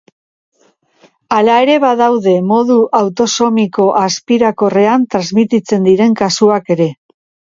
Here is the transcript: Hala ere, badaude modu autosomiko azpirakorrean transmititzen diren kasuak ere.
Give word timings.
Hala 1.35 1.57
ere, 1.65 1.73
badaude 1.83 2.31
modu 2.51 2.77
autosomiko 3.01 3.85
azpirakorrean 4.01 5.05
transmititzen 5.17 5.87
diren 5.91 6.19
kasuak 6.25 6.73
ere. 6.77 6.89